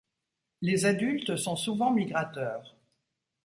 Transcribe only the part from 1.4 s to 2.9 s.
souvent migrateurs.